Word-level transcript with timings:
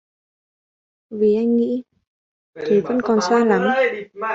vì 1.09 1.35
anh 1.35 1.55
nghĩ: 1.55 1.83
thế 2.55 2.81
vẫn 2.81 3.01
còn 3.01 3.21
xa 3.21 3.45
lắm. 3.45 3.61